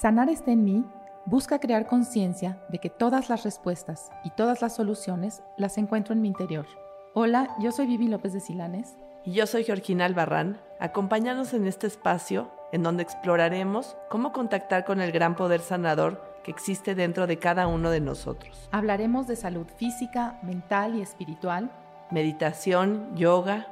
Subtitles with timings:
[0.00, 0.82] Sanar está en mí
[1.26, 6.22] busca crear conciencia de que todas las respuestas y todas las soluciones las encuentro en
[6.22, 6.64] mi interior.
[7.12, 8.96] Hola, yo soy Vivi López de Silanes.
[9.26, 10.58] Y yo soy Georgina Albarrán.
[10.78, 16.50] Acompáñanos en este espacio en donde exploraremos cómo contactar con el gran poder sanador que
[16.50, 18.70] existe dentro de cada uno de nosotros.
[18.72, 21.70] Hablaremos de salud física, mental y espiritual,
[22.10, 23.66] meditación, yoga,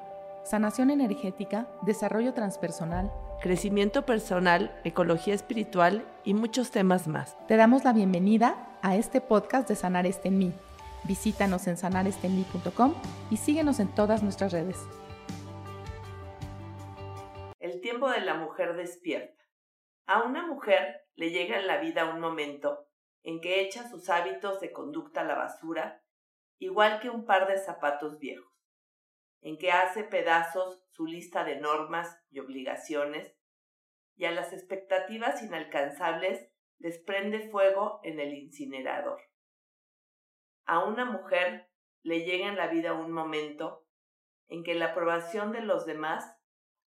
[0.45, 7.37] sanación energética, desarrollo transpersonal, crecimiento personal, ecología espiritual y muchos temas más.
[7.47, 10.53] Te damos la bienvenida a este podcast de Sanar este en mí.
[11.05, 12.95] Visítanos en sanarestenmí.com
[13.31, 14.77] y síguenos en todas nuestras redes.
[17.61, 19.45] El tiempo de la mujer despierta.
[20.07, 22.87] A una mujer le llega en la vida un momento
[23.23, 26.03] en que echa sus hábitos de conducta a la basura,
[26.59, 28.48] igual que un par de zapatos viejos
[29.41, 33.35] en que hace pedazos su lista de normas y obligaciones,
[34.17, 39.21] y a las expectativas inalcanzables les prende fuego en el incinerador.
[40.65, 41.71] A una mujer
[42.03, 43.87] le llega en la vida un momento
[44.49, 46.37] en que la aprobación de los demás,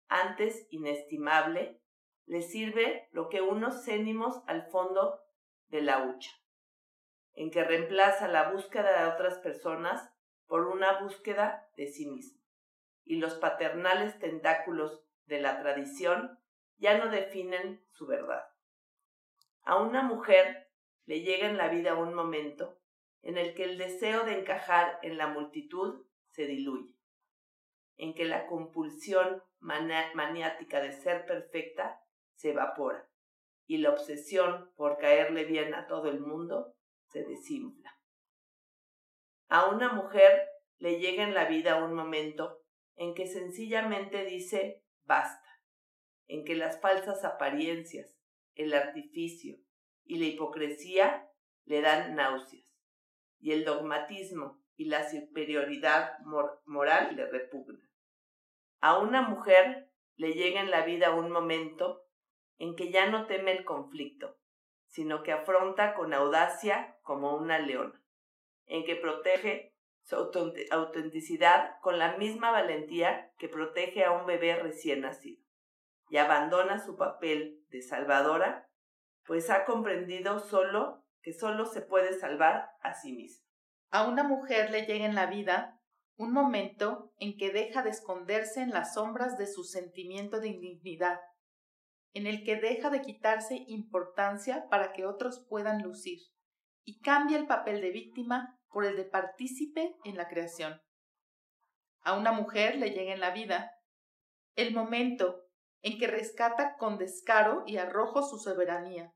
[0.08, 1.82] antes inestimable,
[2.26, 5.22] le sirve lo que unos cénimos al fondo
[5.70, 6.32] de la hucha,
[7.34, 10.12] en que reemplaza la búsqueda de otras personas
[10.48, 12.41] por una búsqueda de sí mismo
[13.06, 16.40] y los paternales tentáculos de la tradición
[16.78, 18.44] ya no definen su verdad.
[19.64, 20.72] A una mujer
[21.06, 22.80] le llega en la vida un momento
[23.22, 26.96] en el que el deseo de encajar en la multitud se diluye,
[27.98, 32.02] en que la compulsión maniática de ser perfecta
[32.36, 33.08] se evapora
[33.68, 36.76] y la obsesión por caerle bien a todo el mundo
[37.08, 37.98] se desinfla.
[39.50, 42.61] A una mujer le llega en la vida un momento
[43.02, 45.50] en que sencillamente dice basta,
[46.28, 48.16] en que las falsas apariencias,
[48.54, 49.58] el artificio
[50.04, 51.28] y la hipocresía
[51.66, 52.64] le dan náuseas,
[53.40, 56.20] y el dogmatismo y la superioridad
[56.68, 57.82] moral le repugnan.
[58.82, 62.06] A una mujer le llega en la vida un momento
[62.60, 64.38] en que ya no teme el conflicto,
[64.90, 68.00] sino que afronta con audacia como una leona,
[68.68, 69.71] en que protege
[70.04, 70.16] su
[70.72, 75.42] autenticidad con la misma valentía que protege a un bebé recién nacido
[76.10, 78.70] y abandona su papel de salvadora,
[79.26, 83.46] pues ha comprendido solo que solo se puede salvar a sí misma.
[83.92, 85.80] A una mujer le llega en la vida
[86.18, 91.20] un momento en que deja de esconderse en las sombras de su sentimiento de indignidad,
[92.14, 96.20] en el que deja de quitarse importancia para que otros puedan lucir,
[96.84, 100.82] y cambia el papel de víctima por el de partícipe en la creación.
[102.04, 103.72] A una mujer le llega en la vida
[104.56, 105.46] el momento
[105.82, 109.14] en que rescata con descaro y arrojo su soberanía,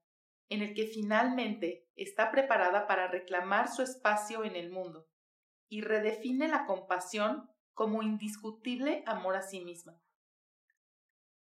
[0.50, 5.08] en el que finalmente está preparada para reclamar su espacio en el mundo
[5.68, 10.00] y redefine la compasión como indiscutible amor a sí misma.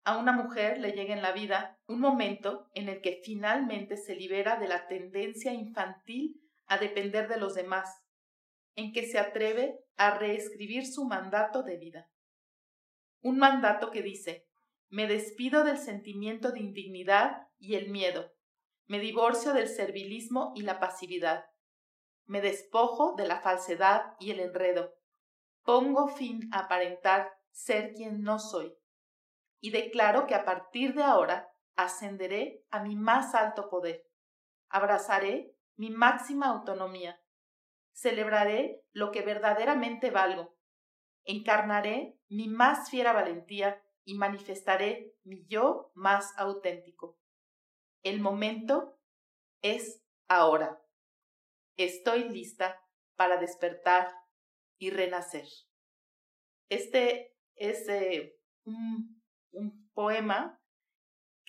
[0.04, 4.16] A una mujer le llega en la vida un momento en el que finalmente se
[4.16, 8.02] libera de la tendencia infantil a depender de los demás,
[8.74, 12.10] en que se atreve a reescribir su mandato de vida.
[13.20, 14.48] Un mandato que dice,
[14.88, 18.32] me despido del sentimiento de indignidad y el miedo,
[18.86, 21.46] me divorcio del servilismo y la pasividad,
[22.26, 24.94] me despojo de la falsedad y el enredo,
[25.62, 28.74] pongo fin a aparentar ser quien no soy,
[29.60, 34.04] y declaro que a partir de ahora ascenderé a mi más alto poder,
[34.68, 37.20] abrazaré mi máxima autonomía.
[37.92, 40.56] Celebraré lo que verdaderamente valgo.
[41.24, 47.18] Encarnaré mi más fiera valentía y manifestaré mi yo más auténtico.
[48.02, 48.98] El momento
[49.62, 50.82] es ahora.
[51.76, 52.80] Estoy lista
[53.16, 54.12] para despertar
[54.78, 55.46] y renacer.
[56.68, 59.22] Este es eh, un,
[59.52, 60.61] un poema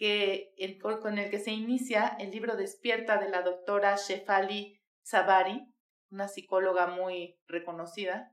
[0.03, 0.53] que,
[1.01, 5.73] con el que se inicia el libro Despierta de la doctora Shefali Sabari,
[6.11, 8.29] una psicóloga muy reconocida.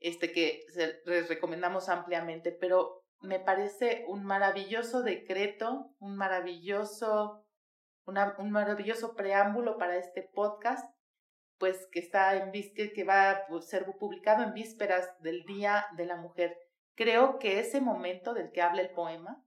[0.00, 0.64] este que
[1.04, 7.44] les recomendamos ampliamente, pero me parece un maravilloso decreto, un maravilloso,
[8.06, 10.88] un maravilloso preámbulo para este podcast,
[11.58, 16.16] pues que está en que va a ser publicado en vísperas del Día de la
[16.16, 16.56] Mujer.
[16.94, 19.45] Creo que ese momento del que habla el poema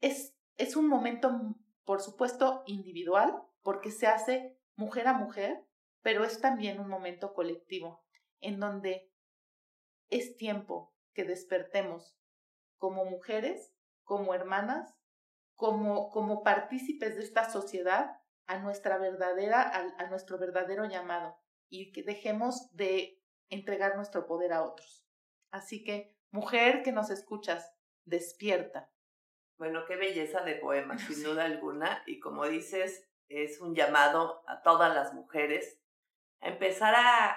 [0.00, 5.64] es, es un momento, por supuesto, individual, porque se hace mujer a mujer,
[6.02, 8.04] pero es también un momento colectivo,
[8.40, 9.10] en donde
[10.08, 12.16] es tiempo que despertemos
[12.78, 13.74] como mujeres,
[14.04, 14.94] como hermanas,
[15.54, 21.36] como, como partícipes de esta sociedad a nuestra verdadera, a, a nuestro verdadero llamado
[21.68, 23.20] y que dejemos de
[23.50, 25.04] entregar nuestro poder a otros.
[25.50, 27.72] Así que, mujer que nos escuchas,
[28.04, 28.90] despierta.
[29.58, 32.02] Bueno, qué belleza de poema, sin duda alguna.
[32.06, 35.80] Y como dices, es un llamado a todas las mujeres
[36.40, 37.36] a empezar a,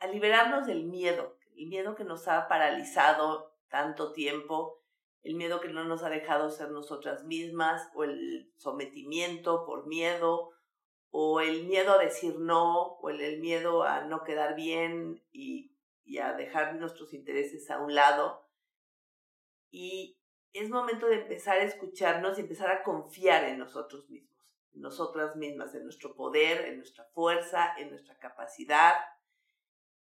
[0.00, 4.82] a liberarnos del miedo, el miedo que nos ha paralizado tanto tiempo,
[5.22, 10.50] el miedo que no nos ha dejado ser nosotras mismas, o el sometimiento por miedo,
[11.10, 15.72] o el miedo a decir no, o el, miedo a no quedar bien y,
[16.04, 18.48] y a dejar nuestros intereses a un lado.
[19.70, 20.18] Y
[20.58, 24.36] es momento de empezar a escucharnos y empezar a confiar en nosotros mismos,
[24.72, 28.94] en nosotras mismas, en nuestro poder, en nuestra fuerza, en nuestra capacidad.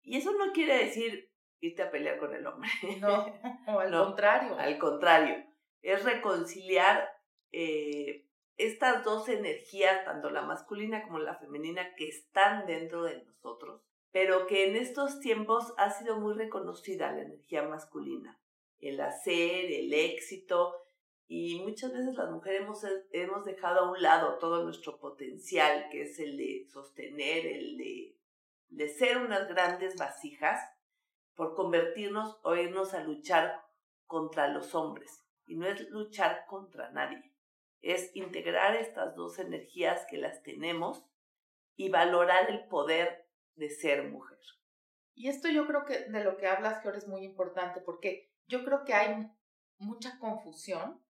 [0.01, 2.69] Y eso no quiere decir irte a pelear con el hombre.
[2.99, 3.25] No,
[3.67, 4.57] o al contrario.
[4.57, 5.43] Al contrario,
[5.81, 7.09] es reconciliar
[7.51, 8.27] eh,
[8.57, 14.45] estas dos energías, tanto la masculina como la femenina, que están dentro de nosotros, pero
[14.45, 18.39] que en estos tiempos ha sido muy reconocida la energía masculina,
[18.83, 20.83] el hacer, el éxito,
[21.27, 26.03] y muchas veces las mujeres hemos, hemos dejado a un lado todo nuestro potencial, que
[26.03, 28.17] es el de sostener, el de,
[28.69, 30.59] de ser unas grandes vasijas,
[31.35, 33.63] por convertirnos o irnos a luchar
[34.05, 35.23] contra los hombres.
[35.45, 37.33] Y no es luchar contra nadie,
[37.81, 41.03] es integrar estas dos energías que las tenemos
[41.75, 44.37] y valorar el poder de ser mujer.
[45.15, 48.63] Y esto yo creo que de lo que hablas, George, es muy importante porque yo
[48.63, 49.31] creo que hay
[49.77, 51.03] mucha confusión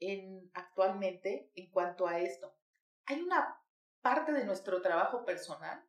[0.00, 2.56] en, actualmente en cuanto a esto.
[3.06, 3.60] Hay una
[4.00, 5.84] parte de nuestro trabajo personal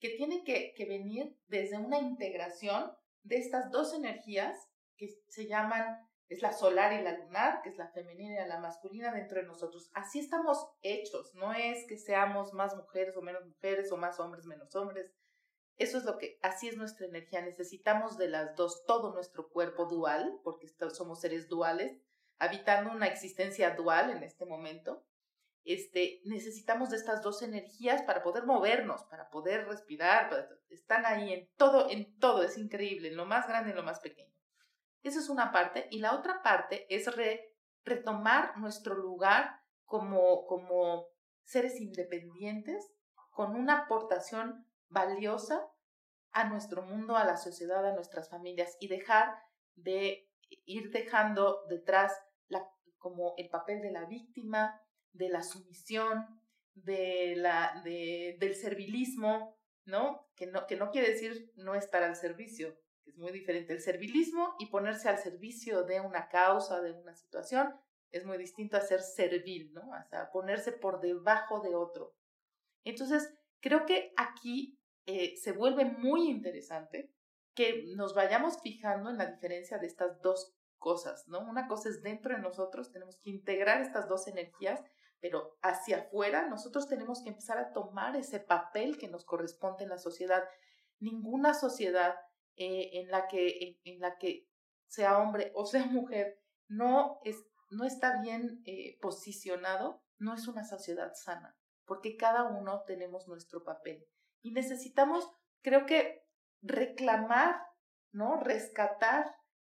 [0.00, 2.92] que tiene que, venir desde una integración
[3.22, 7.76] de estas dos energías que se llaman, es la solar y la lunar, que es
[7.76, 9.90] la femenina y la masculina dentro de nosotros.
[9.94, 14.46] Así estamos hechos, no es que seamos más mujeres o menos mujeres o más hombres
[14.46, 15.10] menos hombres.
[15.78, 17.40] Eso es lo que, así es nuestra energía.
[17.40, 21.96] Necesitamos de las dos, todo nuestro cuerpo dual, porque somos seres duales,
[22.38, 25.04] habitando una existencia dual en este momento
[25.68, 31.50] este, necesitamos de estas dos energías para poder movernos, para poder respirar, están ahí en
[31.56, 34.32] todo, en todo, es increíble, en lo más grande en lo más pequeño.
[35.02, 37.10] Esa es una parte, y la otra parte es
[37.84, 41.08] retomar nuestro lugar como, como
[41.44, 42.90] seres independientes,
[43.30, 45.66] con una aportación valiosa
[46.32, 49.34] a nuestro mundo, a la sociedad, a nuestras familias, y dejar
[49.74, 50.30] de
[50.64, 52.12] ir dejando detrás
[52.98, 54.80] como el papel de la víctima,
[55.12, 56.26] de la sumisión,
[56.74, 60.28] de la, de, del servilismo, ¿no?
[60.36, 60.66] Que, ¿no?
[60.66, 62.76] que no quiere decir no estar al servicio,
[63.06, 63.72] es muy diferente.
[63.72, 67.74] El servilismo y ponerse al servicio de una causa, de una situación,
[68.10, 69.82] es muy distinto a ser servil, ¿no?
[69.82, 72.14] O sea, ponerse por debajo de otro.
[72.84, 74.77] Entonces, creo que aquí
[75.08, 77.12] eh, se vuelve muy interesante
[77.54, 81.40] que nos vayamos fijando en la diferencia de estas dos cosas, ¿no?
[81.40, 84.80] Una cosa es dentro de nosotros, tenemos que integrar estas dos energías
[85.20, 89.90] pero hacia afuera nosotros tenemos que empezar a tomar ese papel que nos corresponde en
[89.90, 90.44] la sociedad.
[91.00, 92.16] Ninguna sociedad
[92.56, 94.48] eh, en, la que, en, la que
[94.86, 97.36] sea hombre o sea mujer no, es,
[97.70, 103.64] no está bien eh, posicionado, no es una sociedad sana, porque cada uno tenemos nuestro
[103.64, 104.06] papel.
[104.42, 105.30] Y necesitamos,
[105.62, 106.26] creo que,
[106.60, 107.60] reclamar,
[108.12, 108.36] ¿no?
[108.40, 109.34] Rescatar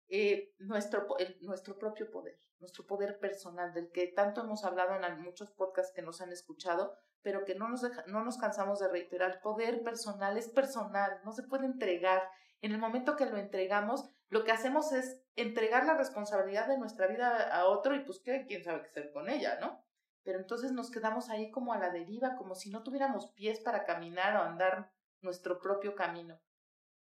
[0.08, 1.08] eh, nuestro,
[1.42, 6.04] nuestro propio poder nuestro poder personal, del que tanto hemos hablado en muchos podcasts que
[6.04, 9.42] nos han escuchado, pero que no nos, no nos cansamos de reiterar.
[9.42, 12.22] Poder personal es personal, no se puede entregar.
[12.62, 17.08] En el momento que lo entregamos, lo que hacemos es entregar la responsabilidad de nuestra
[17.08, 19.84] vida a otro y pues quién sabe qué hacer con ella, ¿no?
[20.24, 23.86] Pero entonces nos quedamos ahí como a la deriva, como si no tuviéramos pies para
[23.86, 26.40] caminar o andar nuestro propio camino.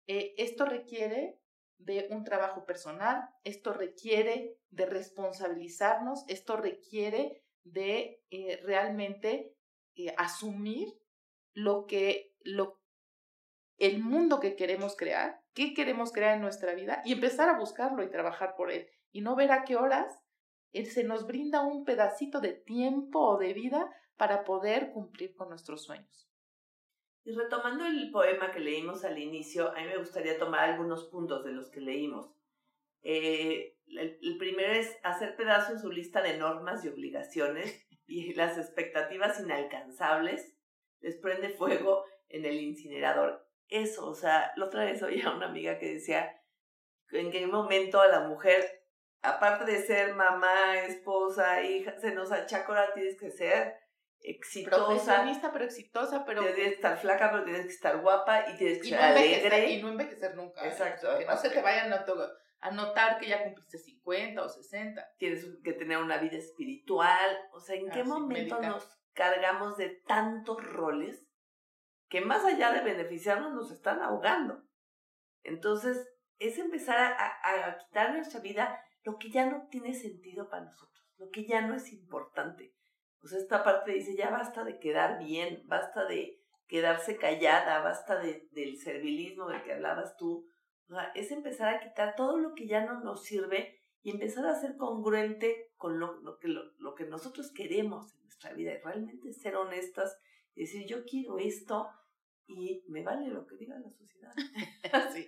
[0.07, 1.41] Eh, esto requiere
[1.79, 9.57] de un trabajo personal, esto requiere de responsabilizarnos, esto requiere de eh, realmente
[9.97, 10.89] eh, asumir
[11.53, 12.81] lo que, lo,
[13.79, 18.03] el mundo que queremos crear, qué queremos crear en nuestra vida y empezar a buscarlo
[18.03, 20.23] y trabajar por él y no ver a qué horas
[20.73, 25.49] él se nos brinda un pedacito de tiempo o de vida para poder cumplir con
[25.49, 26.29] nuestros sueños.
[27.25, 31.45] Y retomando el poema que leímos al inicio, a mí me gustaría tomar algunos puntos
[31.45, 32.31] de los que leímos.
[33.03, 38.59] Eh, el, primero es hacer pedazo en su lista de normas y obligaciones y las
[38.59, 40.57] expectativas inalcanzables
[41.01, 43.47] les prende fuego en el incinerador.
[43.69, 46.41] Eso, o sea, la otra vez oía a una amiga que decía
[47.11, 48.76] en qué momento a la mujer,
[49.27, 53.75] aparte de ser mamá, esposa, hija, se nos achaca ahora tienes que ser
[54.21, 54.87] exitosa.
[54.87, 56.43] Profesionista, pero exitosa, pero...
[56.43, 59.71] Tienes que estar flaca, pero tienes que estar guapa y tienes que ser alegre.
[59.71, 60.65] Y no envejecer nunca.
[60.65, 60.69] ¿eh?
[60.69, 61.19] Exacto.
[61.19, 62.05] que no se te vayan a,
[62.61, 65.09] a notar que ya cumpliste 50 o 60.
[65.19, 67.39] Tienes que tener una vida espiritual.
[67.53, 71.27] O sea, ¿en qué momento nos cargamos de tantos roles
[72.09, 74.63] que más allá de beneficiarnos nos están ahogando?
[75.43, 80.65] Entonces, es empezar a, a quitar nuestra vida lo que ya no tiene sentido para
[80.65, 82.75] nosotros, lo que ya no es importante.
[83.23, 88.19] O sea, esta parte dice, ya basta de quedar bien, basta de quedarse callada, basta
[88.19, 90.51] de, del servilismo del que hablabas tú.
[90.89, 94.45] O sea, es empezar a quitar todo lo que ya no nos sirve y empezar
[94.45, 98.79] a ser congruente con lo, lo que, lo, que nosotros queremos en nuestra vida y
[98.79, 100.19] realmente ser honestas
[100.57, 101.89] y decir, yo quiero esto
[102.49, 104.33] y me vale lo que diga la sociedad.
[105.15, 105.26] sí.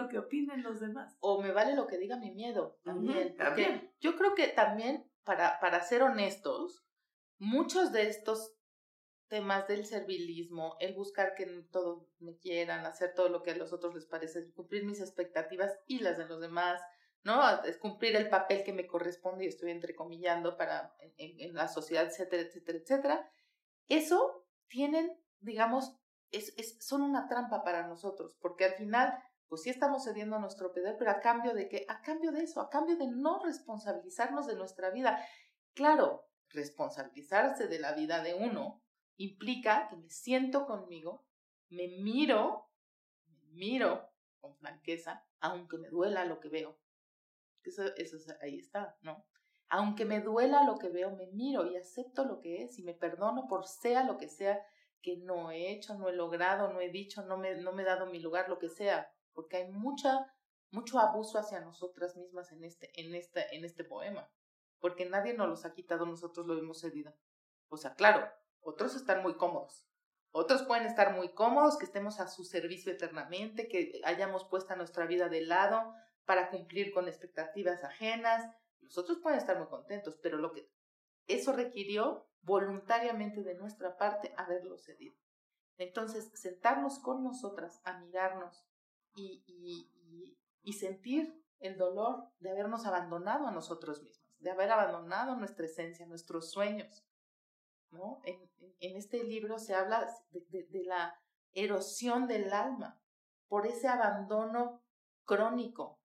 [0.00, 1.16] Lo que opinen los demás.
[1.20, 3.36] O me vale lo que diga mi miedo también.
[3.36, 3.92] también.
[4.00, 6.84] Yo creo que también, para, para ser honestos,
[7.38, 8.54] muchos de estos
[9.30, 13.72] temas del servilismo, el buscar que todos me quieran, hacer todo lo que a los
[13.72, 16.82] otros les parece, cumplir mis expectativas y las de los demás,
[17.22, 17.40] ¿no?
[17.62, 22.42] Es cumplir el papel que me corresponde y estoy entrecomillando para en, la sociedad, etcétera,
[22.42, 23.32] etcétera, etcétera.
[23.88, 25.96] Eso tienen, digamos,
[26.32, 29.14] es, es, son una trampa para nosotros, porque al final,
[29.50, 31.84] pues sí estamos cediendo a nuestro poder, pero a cambio de qué?
[31.88, 35.26] A cambio de eso, a cambio de no responsabilizarnos de nuestra vida.
[35.74, 38.80] Claro, responsabilizarse de la vida de uno
[39.16, 41.26] implica que me siento conmigo,
[41.68, 42.70] me miro,
[43.26, 46.78] me miro con franqueza, aunque me duela lo que veo.
[47.64, 49.26] Eso, eso ahí está, ¿no?
[49.68, 52.94] Aunque me duela lo que veo, me miro y acepto lo que es y me
[52.94, 54.64] perdono por sea lo que sea
[55.02, 57.86] que no he hecho, no he logrado, no he dicho, no me, no me he
[57.86, 60.32] dado mi lugar, lo que sea, porque hay mucha,
[60.70, 64.30] mucho abuso hacia nosotras mismas en este, en este, en este poema
[64.80, 67.14] porque nadie nos los ha quitado, nosotros lo hemos cedido.
[67.68, 68.28] O sea, claro,
[68.60, 69.86] otros están muy cómodos.
[70.32, 75.06] Otros pueden estar muy cómodos, que estemos a su servicio eternamente, que hayamos puesto nuestra
[75.06, 75.92] vida de lado
[76.24, 78.44] para cumplir con expectativas ajenas.
[78.80, 80.70] Los otros pueden estar muy contentos, pero lo que
[81.26, 85.16] eso requirió voluntariamente de nuestra parte haberlo cedido.
[85.76, 88.64] Entonces, sentarnos con nosotras a mirarnos
[89.14, 95.36] y, y, y sentir el dolor de habernos abandonado a nosotros mismos de haber abandonado
[95.36, 97.04] nuestra esencia, nuestros sueños.
[97.90, 98.22] ¿no?
[98.24, 101.14] En, este libro se habla de, la
[101.52, 103.00] erosión del alma
[103.48, 104.82] por ese abandono
[105.24, 106.00] crónico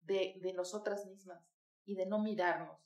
[0.00, 1.44] de, de nosotras mismas
[1.84, 2.80] y de no mirarnos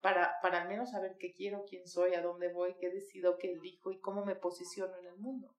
[0.00, 3.52] para, para al menos saber qué quiero, quién soy, a dónde voy, qué decido, qué
[3.52, 5.54] elijo y cómo me posiciono en el mundo.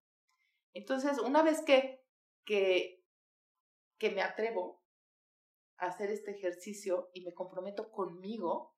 [0.73, 2.03] Entonces, una vez que,
[2.45, 2.96] que,
[3.97, 4.83] que me atrevo
[5.77, 8.75] hacer este ejercicio y me comprometo conmigo,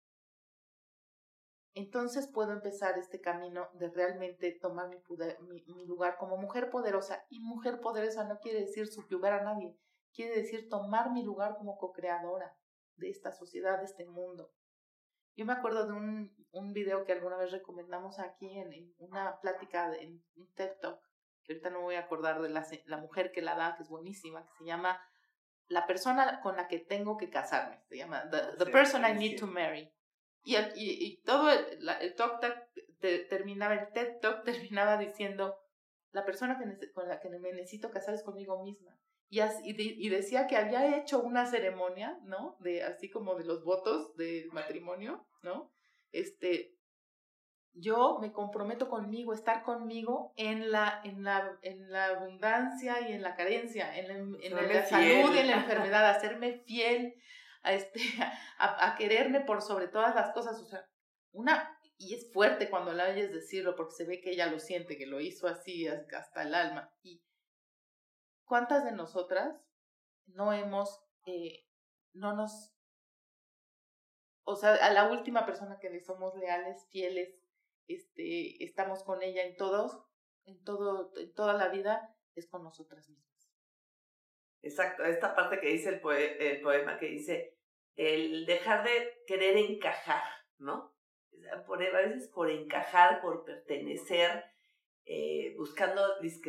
[1.73, 7.25] entonces puedo empezar este camino de realmente tomar mi, mi, lugar como mujer poderosa.
[7.29, 9.77] Y mujer poderosa no quiere decir subyugar a nadie,
[10.13, 12.57] quiere decir tomar mi lugar como co-creadora
[12.95, 14.51] de esta sociedad, de este mundo.
[15.35, 19.89] Yo me acuerdo de un, un video que alguna vez recomendamos aquí en, una plática,
[19.89, 20.99] de, en un TED Talk,
[21.43, 23.83] que ahorita no me voy a acordar de la, la mujer que la da, que
[23.83, 24.99] es buenísima, que se llama
[25.69, 29.47] la persona con la que tengo que casarme, se llama The, Person I Need to
[29.47, 29.91] Marry.
[30.43, 32.41] Y, y, todo el, el talk
[33.29, 35.57] terminaba, el TED Talk terminaba diciendo,
[36.11, 38.97] la persona que, con la que me necesito casar es conmigo misma.
[39.29, 42.57] Y, así, y, decía que había hecho una ceremonia, ¿no?
[42.61, 45.71] De, así como de los votos del matrimonio, ¿no?
[46.11, 46.78] Este,
[47.73, 53.21] yo me comprometo conmigo, estar conmigo en la, en la, en la abundancia y en
[53.21, 57.15] la carencia, en la, en la salud y en la enfermedad, a hacerme fiel,
[57.63, 57.99] a, este,
[58.59, 60.59] a, quererme por sobre todas las cosas.
[60.59, 60.85] O sea,
[61.31, 64.97] una, y es fuerte cuando la oyes decirlo, porque se ve que ella lo siente,
[64.97, 66.91] que lo hizo así hasta el alma.
[67.01, 67.23] Y
[68.45, 69.55] cuántas de nosotras
[70.25, 71.65] no hemos, eh,
[72.13, 72.73] no nos,
[74.43, 77.38] o sea, a la última persona que le somos leales, fieles,
[77.89, 80.01] este, estamos con ella en todos,
[80.46, 83.51] en todo, en toda la vida, es con nosotras mismas.
[84.62, 86.01] Exacto, esta parte que dice el,
[86.41, 87.58] el poema que dice
[87.96, 90.24] el dejar de querer encajar,
[90.58, 90.96] ¿no?
[91.65, 94.46] Por, a veces por encajar, por pertenecer,
[95.05, 96.01] eh, buscando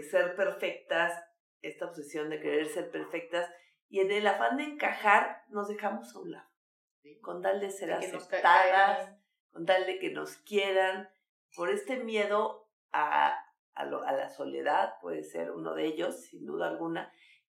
[0.09, 1.25] ser perfectas,
[1.63, 3.51] esta obsesión de querer ser perfectas,
[3.89, 6.51] y en el afán de encajar nos dejamos a un lado,
[7.23, 9.17] con tal de ser aceptadas,
[9.51, 11.09] con tal de que nos quieran,
[11.57, 13.37] por este miedo a,
[13.75, 17.12] a, la soledad, puede ser uno de ellos, sin duda alguna,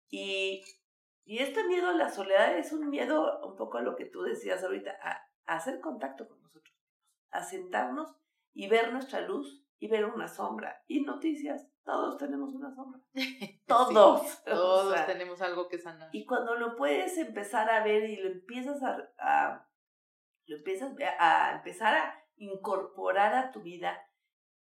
[0.09, 0.63] y,
[1.25, 4.23] y este miedo a la soledad es un miedo un poco a lo que tú
[4.23, 5.11] decías ahorita, a,
[5.45, 6.47] a hacer contacto con nosotros
[7.31, 8.15] a sentarnos
[8.53, 10.83] y ver nuestra luz y ver una sombra.
[10.87, 12.99] Y noticias, todos tenemos una sombra.
[13.67, 14.43] Todos.
[14.45, 16.09] todos tenemos algo que sanar.
[16.13, 19.67] Y cuando lo puedes empezar a ver y lo empiezas a,
[20.45, 23.99] lo empiezas a, empezar a incorporar a tu vida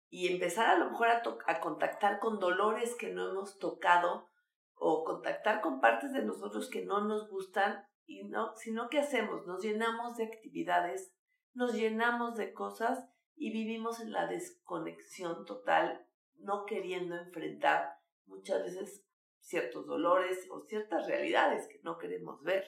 [0.09, 4.29] y empezar a lo mejor a, contactar con dolores que no hemos tocado
[4.75, 9.47] o contactar con partes de nosotros que no nos gustan y no, sino que hacemos,
[9.47, 11.15] nos llenamos de actividades
[11.55, 19.05] nos llenamos de cosas y vivimos en la desconexión total, no queriendo enfrentar muchas veces
[19.41, 22.65] ciertos dolores o ciertas realidades que no queremos ver.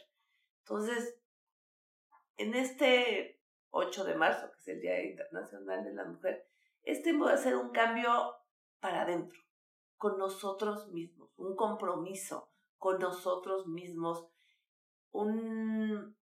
[0.60, 1.18] Entonces,
[2.36, 3.41] en este
[3.72, 6.46] 8 de marzo, que es el Día Internacional de la Mujer,
[6.82, 8.10] este puede ser un cambio
[8.80, 9.38] para adentro,
[9.96, 14.26] con nosotros mismos, un compromiso con nosotros mismos,
[15.10, 16.16] un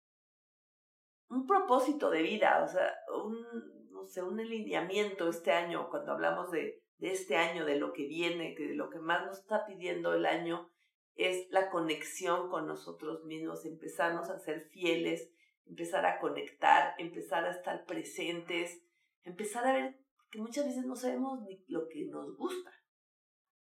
[1.31, 2.93] un propósito de vida, o sea,
[3.25, 7.93] un, no sé, un alineamiento este año, cuando hablamos de, de este año, de lo
[7.93, 10.69] que viene, que de lo que más nos está pidiendo el año,
[11.15, 15.31] es la conexión con nosotros mismos, empezarnos a ser fieles,
[15.67, 18.83] empezar a conectar, empezar a estar presentes,
[19.23, 20.01] empezar a ver
[20.31, 22.73] que muchas veces no sabemos ni lo que nos gusta,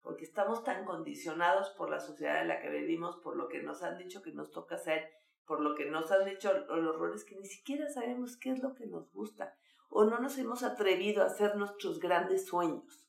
[0.02, 3.82] porque estamos tan condicionados por la sociedad en la que vivimos, por lo que nos
[3.82, 7.36] han dicho que nos toca hacer por lo que nos han dicho los horrores que
[7.36, 9.56] ni siquiera sabemos qué es lo que nos gusta
[9.88, 13.06] o no nos hemos atrevido a hacer nuestros grandes sueños.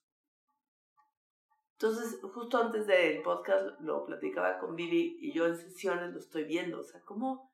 [1.74, 6.44] Entonces, justo antes del podcast lo platicaba con Vivi y yo en sesiones lo estoy
[6.44, 7.52] viendo, o sea, cómo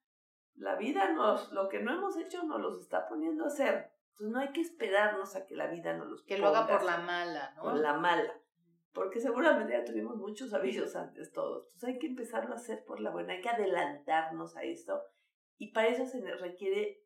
[0.55, 3.91] la vida nos, lo que no hemos hecho nos los está poniendo a hacer.
[4.11, 6.83] Entonces no hay que esperarnos a que la vida nos los Que lo haga por
[6.83, 7.63] la mala, ¿no?
[7.63, 8.33] Por la mala
[8.93, 11.65] porque seguramente ya tuvimos muchos avisos antes todos.
[11.65, 15.01] Entonces hay que empezarlo a hacer por la buena, hay que adelantarnos a esto
[15.57, 17.03] y para eso se requiere,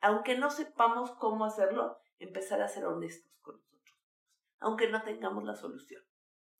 [0.00, 3.98] aunque no sepamos cómo hacerlo, empezar a ser honestos con nosotros,
[4.60, 6.02] aunque no tengamos la solución,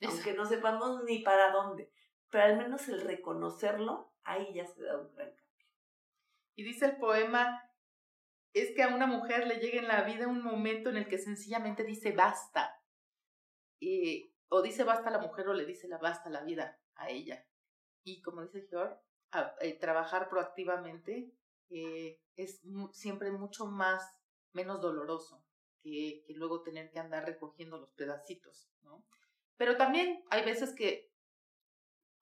[0.07, 1.92] aunque no sepamos ni para dónde,
[2.31, 5.49] pero al menos el reconocerlo, ahí ya se da un gran cambio.
[6.56, 7.70] Y dice el poema,
[8.52, 11.18] es que a una mujer le llega en la vida un momento en el que
[11.18, 12.82] sencillamente dice basta.
[13.78, 17.46] Y o dice basta la mujer o le dice la basta la vida a ella.
[18.02, 18.96] Y como dice George,
[19.60, 21.32] eh, trabajar proactivamente
[21.70, 22.60] eh, es
[22.92, 24.02] siempre mucho más,
[24.52, 25.44] menos doloroso
[25.82, 29.06] que, que, luego tener que andar recogiendo los pedacitos, ¿no?
[29.56, 31.10] Pero también hay veces que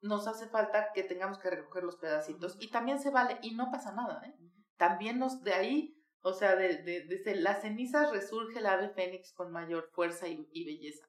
[0.00, 3.70] nos hace falta que tengamos que recoger los pedacitos y también se vale y no
[3.70, 4.34] pasa nada, ¿eh?
[4.76, 9.32] También nos, de ahí, o sea, de, de, desde las cenizas resurge el ave fénix
[9.32, 11.08] con mayor fuerza y, y belleza.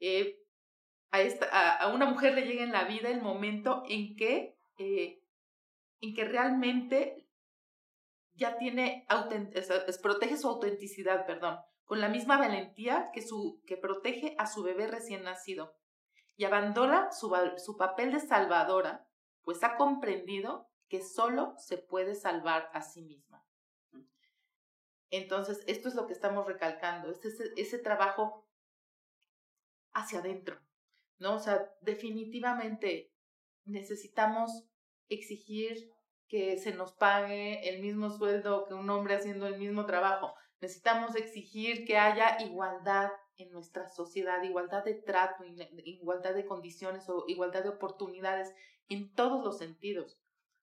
[0.00, 0.38] Eh,
[1.12, 5.22] a, esta, a, una mujer le llega en la vida el momento en que, eh,
[6.00, 7.28] en que realmente
[8.34, 9.06] ya tiene,
[10.02, 14.86] protege su autenticidad, perdón, con la misma valentía que, su, que protege a su bebé
[14.86, 15.74] recién nacido
[16.40, 19.06] y abandona su, papel de salvadora,
[19.42, 23.44] pues ha comprendido que solo se puede salvar a sí misma.
[25.10, 28.48] Entonces, esto es lo que estamos recalcando, ese, ese trabajo
[29.92, 30.58] hacia adentro,
[31.18, 31.34] ¿no?
[31.34, 33.12] O sea, definitivamente
[33.66, 34.64] necesitamos
[35.10, 35.92] exigir
[36.26, 40.32] que se nos pague el mismo sueldo que un hombre haciendo el mismo trabajo.
[40.62, 45.44] Necesitamos exigir que haya igualdad en nuestra sociedad, igualdad de trato,
[45.84, 48.54] igualdad de condiciones o igualdad de oportunidades
[48.88, 50.20] en todos los sentidos.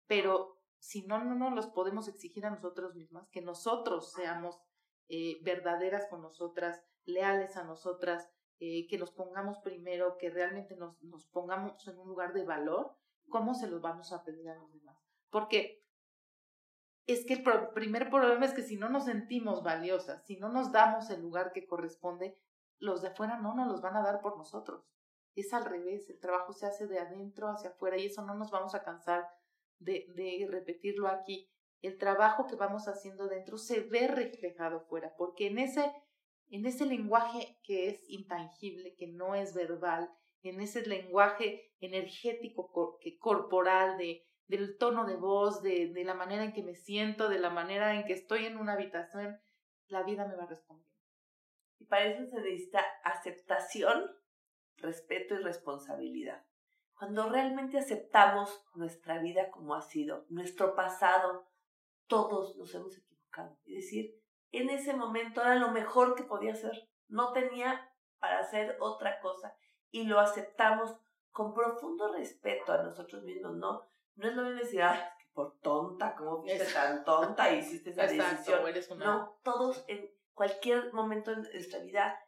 [0.07, 4.61] Pero si no, no nos los podemos exigir a nosotros mismas, que nosotros seamos
[5.09, 11.01] eh, verdaderas con nosotras, leales a nosotras, eh, que nos pongamos primero, que realmente nos,
[11.03, 12.97] nos pongamos en un lugar de valor,
[13.29, 14.97] ¿cómo se los vamos a pedir a los demás?
[15.31, 15.83] Porque
[17.07, 17.43] es que el
[17.75, 21.53] primer problema es que si no nos sentimos valiosas, si no nos damos el lugar
[21.53, 22.39] que corresponde,
[22.83, 24.85] los de afuera no nos los van a dar por nosotros.
[25.35, 28.51] Es al revés, el trabajo se hace de adentro hacia afuera y eso no nos
[28.51, 29.27] vamos a cansar
[29.79, 31.49] de, de repetirlo aquí.
[31.81, 35.93] El trabajo que vamos haciendo dentro se ve reflejado fuera, porque en ese
[36.51, 40.11] en ese lenguaje que es intangible, que no es verbal,
[40.43, 42.71] en ese lenguaje energético
[43.21, 47.39] corporal, de, del tono de voz, de, de la manera en que me siento, de
[47.39, 49.41] la manera en que estoy en una habitación,
[49.87, 50.92] la vida me va a responder.
[51.83, 54.09] Y para eso se necesita aceptación,
[54.77, 56.45] respeto y responsabilidad.
[56.95, 61.49] Cuando realmente aceptamos nuestra vida como ha sido, nuestro pasado,
[62.07, 63.59] todos nos hemos equivocado.
[63.65, 64.15] Es decir,
[64.53, 66.89] en ese momento era lo mejor que podía hacer.
[67.09, 67.91] No tenía
[68.21, 69.57] para hacer otra cosa
[69.91, 70.97] y lo aceptamos
[71.33, 73.89] con profundo respeto a nosotros mismos, ¿no?
[74.15, 75.01] No es lo mismo decir, ay,
[75.33, 78.63] por tonta, ¿cómo fuiste tan tonta y hiciste esa decisión?
[78.99, 82.19] No, todos en cualquier momento en nuestra vida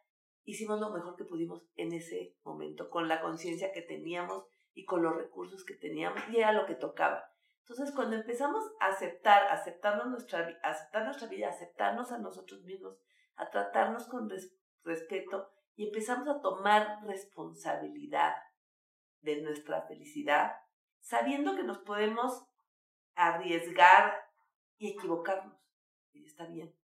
[0.43, 5.01] hicimos lo mejor que pudimos en ese momento, con la conciencia que teníamos y con
[5.01, 7.23] los recursos que teníamos, y era lo que tocaba.
[7.61, 12.95] Entonces, cuando empezamos a aceptar, aceptarnos nuestra, aceptar nuestra vida, aceptarnos a nosotros mismos,
[13.37, 14.29] a tratarnos con
[14.83, 18.35] respeto y empezamos a tomar responsabilidad
[19.21, 20.51] de nuestra felicidad,
[20.99, 22.45] sabiendo que nos podemos
[23.15, 24.13] arriesgar
[24.77, 25.57] y equivocarnos.
[26.13, 26.84] Y está bien.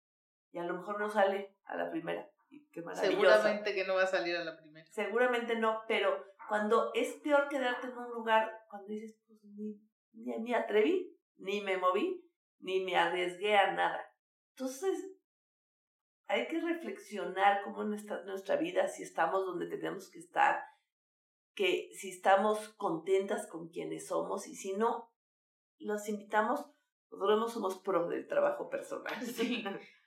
[0.52, 2.28] Y a lo mejor no sale a la primera.
[2.50, 4.86] Y qué Seguramente que no va a salir a la primera.
[4.90, 9.78] Seguramente no, pero cuando es peor quedarte en un lugar, cuando dices, pues ni
[10.40, 12.24] me atreví, ni me moví,
[12.60, 14.00] ni me arriesgué a nada.
[14.50, 15.10] Entonces,
[16.26, 20.62] hay que reflexionar cómo nuestra, nuestra vida, si estamos donde tenemos que estar,
[21.54, 25.12] que si estamos contentas con quienes somos y si no,
[25.78, 26.64] los invitamos,
[27.10, 29.14] nosotros no somos pro del trabajo personal.
[29.24, 29.64] Sí.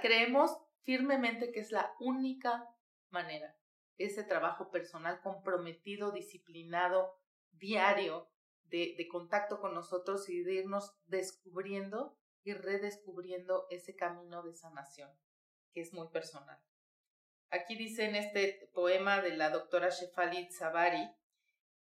[0.00, 2.66] Creemos firmemente que es la única
[3.10, 3.56] manera,
[3.98, 7.20] ese trabajo personal comprometido, disciplinado,
[7.52, 8.30] diario,
[8.70, 15.10] de, contacto con nosotros y de irnos descubriendo y redescubriendo ese camino de sanación,
[15.72, 16.58] que es muy personal.
[17.50, 21.10] Aquí dice en este poema de la doctora Shefali Zavari,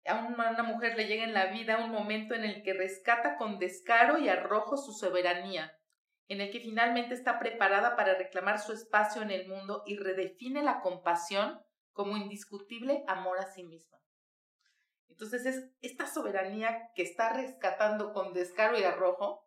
[0.06, 3.58] a una mujer le llega en la vida un momento en el que rescata con
[3.58, 5.73] descaro y arrojo su soberanía,
[6.28, 10.62] en el que finalmente está preparada para reclamar su espacio en el mundo y redefine
[10.62, 11.60] la compasión
[11.92, 13.98] como indiscutible amor a sí misma.
[15.08, 19.44] Entonces es esta soberanía que está rescatando con descaro y arrojo,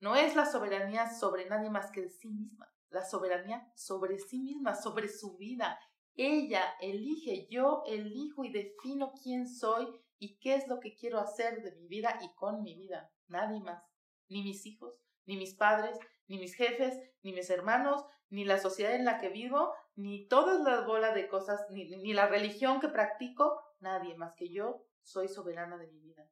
[0.00, 4.40] no es la soberanía sobre nadie más que de sí misma, la soberanía sobre sí
[4.40, 5.78] misma, sobre su vida.
[6.14, 9.86] Ella elige, yo elijo y defino quién soy
[10.18, 13.10] y qué es lo que quiero hacer de mi vida y con mi vida.
[13.28, 13.82] Nadie más,
[14.28, 14.94] ni mis hijos,
[15.26, 19.28] ni mis padres, ni mis jefes, ni mis hermanos, ni la sociedad en la que
[19.28, 24.48] vivo, ni todas las bolas de cosas, ni, la religión que practico, nadie más que
[24.48, 26.28] yo soy soberana de mi vida.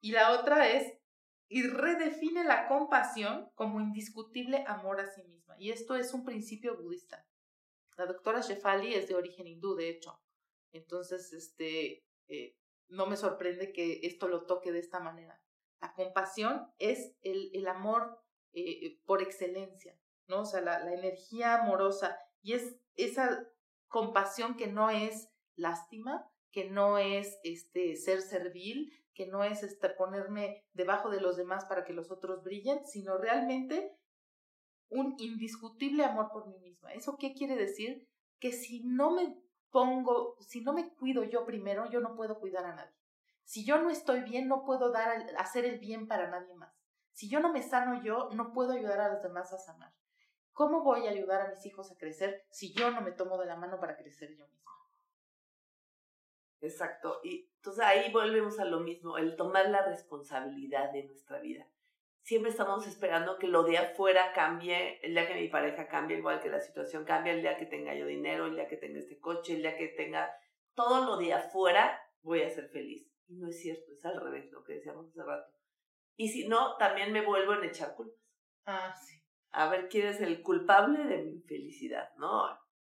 [0.00, 0.98] Y la otra es,
[1.48, 5.56] y redefine la compasión como indiscutible amor a sí misma.
[5.58, 7.26] Y esto es un principio budista.
[7.96, 10.20] La doctora Shefali es de origen hindú, de hecho.
[10.72, 12.56] Entonces, este, eh,
[12.88, 15.40] no me sorprende que esto lo toque de esta manera.
[15.80, 18.20] La compasión es el, el amor
[18.52, 20.40] eh, por excelencia, ¿no?
[20.40, 22.18] O sea, la, la energía amorosa.
[22.42, 23.46] Y es esa
[23.88, 29.90] compasión que no es lástima, que no es este ser servil, que no es este,
[29.90, 33.92] ponerme debajo de los demás para que los otros brillen, sino realmente
[34.90, 36.92] un indiscutible amor por mí misma.
[36.92, 38.08] ¿Eso qué quiere decir?
[38.38, 39.36] Que si no me
[39.70, 42.97] pongo, si no me cuido yo primero, yo no puedo cuidar a nadie.
[43.48, 46.70] Si yo no estoy bien, no puedo dar, hacer el bien para nadie más.
[47.14, 49.90] Si yo no me sano yo, no puedo ayudar a los demás a sanar.
[50.52, 53.46] ¿Cómo voy a ayudar a mis hijos a crecer si yo no me tomo de
[53.46, 54.72] la mano para crecer yo misma?
[56.60, 57.20] Exacto.
[57.24, 61.66] Y entonces ahí volvemos a lo mismo, el tomar la responsabilidad de nuestra vida.
[62.20, 66.42] Siempre estamos esperando que lo de afuera cambie, el día que mi pareja cambie, igual
[66.42, 69.18] que la situación cambie, el día que tenga yo dinero, el día que tenga este
[69.18, 70.30] coche, el día que tenga
[70.74, 73.08] todo lo de afuera, voy a ser feliz.
[73.28, 75.52] Y no es cierto, es al revés, lo que decíamos hace rato.
[76.16, 78.18] Y si no, también me vuelvo a echar culpas.
[78.64, 79.22] Ah, sí.
[79.50, 82.10] A ver quién es el culpable de mi felicidad.
[82.16, 82.44] No,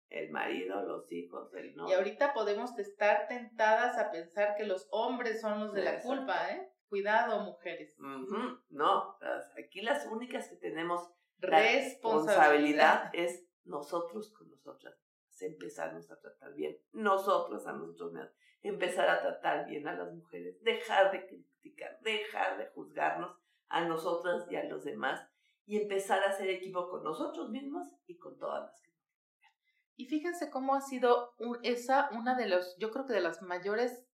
[0.08, 1.88] el marido, los hijos, el no.
[1.88, 6.50] Y ahorita podemos estar tentadas a pensar que los hombres son los de la culpa,
[6.52, 6.72] ¿eh?
[6.88, 7.96] Cuidado, mujeres.
[7.98, 9.18] No,
[9.62, 14.96] aquí las únicas que tenemos responsabilidad es nosotros con nosotras.
[15.42, 20.60] Empezarnos a tratar bien, nosotros a nosotros mismos, empezar a tratar bien a las mujeres,
[20.62, 23.36] dejar de criticar, dejar de juzgarnos
[23.68, 25.28] a nosotras y a los demás
[25.66, 28.88] y empezar a hacer equipo con nosotros mismos y con todas las
[29.98, 34.06] y fíjense cómo ha sido esa una de los, yo creo que de las mayores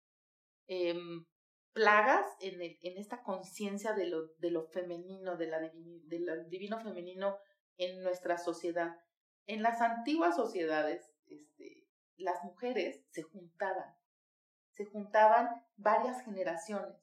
[0.68, 1.26] em,
[1.72, 6.78] plagas en, el, en esta conciencia de lo, de lo femenino, de la del divino
[6.78, 7.36] femenino
[7.78, 8.96] en nuestra sociedad.
[9.46, 13.94] En las antiguas sociedades, este, las mujeres se juntaban
[14.72, 16.96] se juntaban varias generaciones,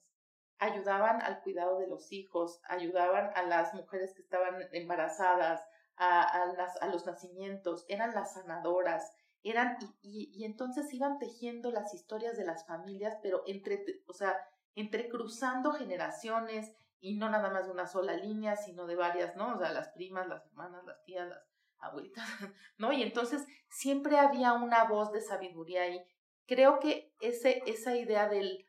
[0.58, 5.64] ayudaban al cuidado de los hijos, ayudaban a las mujeres que estaban embarazadas,
[5.96, 9.12] a, a, los nacimientos, eran las sanadoras,
[9.42, 14.34] eran, y, y, entonces iban tejiendo las historias de las familias, pero entre, o sea,
[14.74, 19.54] entrecruzando generaciones y no nada más de una sola línea, sino de varias, ¿no?
[19.54, 21.49] O sea, las primas, las hermanas, las tías, las
[21.80, 22.24] abuelitas,
[22.78, 22.92] ¿no?
[22.92, 26.02] Y entonces siempre había una voz de sabiduría ahí.
[26.46, 28.68] Creo que ese, esa idea del,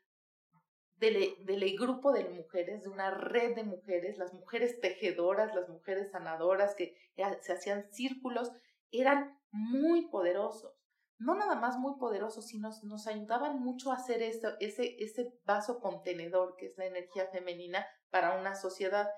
[0.96, 6.10] del, del, grupo de mujeres, de una red de mujeres, las mujeres tejedoras, las mujeres
[6.12, 6.94] sanadoras que
[7.40, 8.52] se hacían círculos,
[8.92, 10.72] eran muy poderosos.
[11.18, 15.80] No nada más muy poderosos, sino nos ayudaban mucho a hacer ese, ese, ese vaso
[15.80, 19.08] contenedor que es la energía femenina para una sociedad.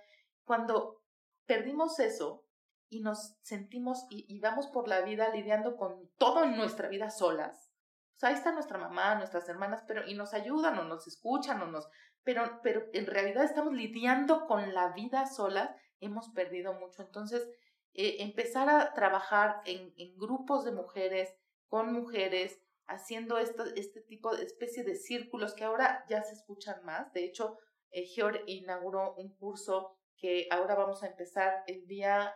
[0.44, 1.02] Cuando
[1.46, 2.44] perdimos eso
[2.88, 7.72] y nos sentimos y, vamos por la vida lidiando con todo en nuestra vida solas,
[8.12, 11.66] pues ahí está nuestra mamá, nuestras hermanas, pero y nos ayudan o nos escuchan o
[11.66, 11.88] nos,
[12.22, 15.70] pero, pero en realidad estamos lidiando con la vida solas,
[16.00, 17.02] hemos perdido mucho.
[17.02, 17.48] Entonces,
[17.92, 21.34] eh, empezar a trabajar en, en, grupos de mujeres,
[21.68, 26.84] con mujeres, haciendo este, este tipo de especie de círculos que ahora ya se escuchan
[26.84, 27.12] más.
[27.12, 27.58] De hecho,
[27.90, 32.34] eh, Georg inauguró un curso que ahora vamos a empezar el día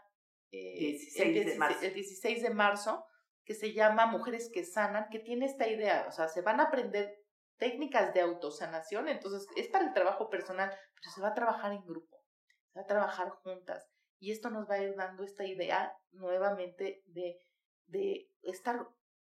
[0.51, 1.85] eh, 16 de marzo.
[1.85, 3.05] el 16 de marzo,
[3.45, 6.65] que se llama Mujeres que Sanan, que tiene esta idea, o sea, se van a
[6.65, 7.15] aprender
[7.59, 11.85] técnicas de autosanación, entonces es para el trabajo personal, pero se va a trabajar en
[11.85, 12.23] grupo,
[12.73, 13.89] se va a trabajar juntas.
[14.21, 17.39] Y esto nos va a ir dando esta idea nuevamente de,
[17.87, 18.87] de estar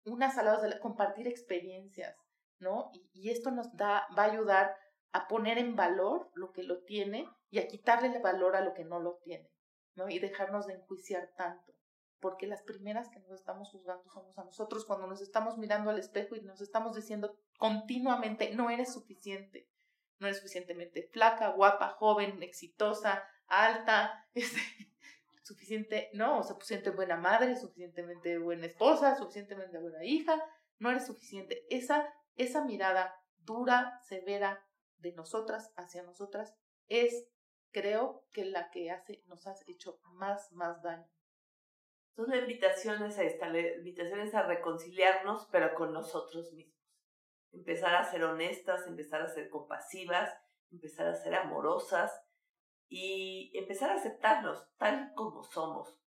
[0.05, 2.17] unas al lado de compartir experiencias,
[2.59, 2.91] ¿no?
[2.93, 4.77] Y, y, esto nos da, va a ayudar
[5.13, 8.75] a poner en valor lo que lo tiene y a quitarle el valor a lo
[8.75, 9.51] que no lo tiene,
[10.09, 11.75] Y dejarnos de enjuiciar tanto,
[12.21, 14.85] porque las primeras que nos estamos juzgando somos a nosotros.
[14.85, 19.69] Cuando nos estamos mirando al espejo y nos estamos diciendo continuamente, no eres suficiente,
[20.19, 24.61] no eres suficientemente flaca, guapa, joven, exitosa, alta, este,
[25.43, 30.43] suficiente, no, o sea, suficientemente buena madre, suficientemente buena esposa, suficientemente buena hija,
[30.79, 31.65] no eres suficiente.
[31.71, 34.67] Esa, esa mirada dura, severa
[34.99, 36.55] de nosotras hacia nosotras
[36.89, 37.29] es,
[37.73, 41.09] creo, que la que hace, nos ha hecho más, más daño.
[42.11, 46.75] Entonces la invitación es esta, la invitación es a reconciliarnos, pero con nosotros mismos.
[47.53, 50.35] Empezar a ser honestas, empezar a ser compasivas,
[50.71, 52.13] empezar a ser amorosas,
[52.89, 55.99] y empezar a aceptarnos tal como somos,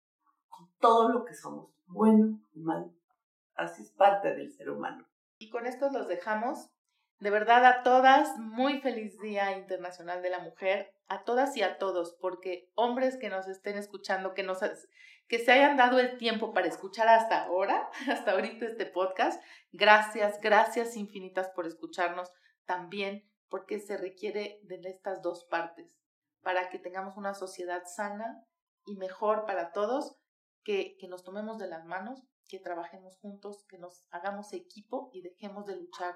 [0.48, 2.94] con todo lo que somos, bueno y malo.
[3.56, 5.08] Así es parte del ser humano.
[5.38, 6.70] Y con esto los dejamos.
[7.20, 11.80] De verdad a todas, muy feliz Día Internacional de la Mujer, a todas y a
[11.80, 14.60] todos, porque hombres que nos estén escuchando, que, nos,
[15.28, 20.40] que se hayan dado el tiempo para escuchar hasta ahora, hasta ahorita este podcast, gracias,
[20.40, 22.32] gracias infinitas por escucharnos
[22.66, 25.98] también, porque se requiere de estas dos partes,
[26.42, 28.46] para que tengamos una sociedad sana
[28.86, 30.16] y mejor para todos,
[30.64, 35.24] que, que nos tomemos de las manos, que trabajemos juntos, que nos hagamos equipo y
[35.24, 36.16] dejemos de luchar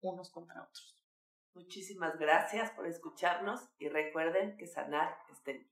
[0.00, 1.01] unos contra otros.
[1.54, 5.40] Muchísimas gracias por escucharnos y recuerden que sanar es